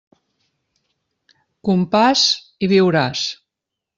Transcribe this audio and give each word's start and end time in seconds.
Compàs, 1.69 2.25
i 2.69 2.73
viuràs. 2.75 3.29